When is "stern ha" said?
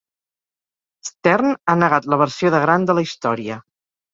1.09-1.77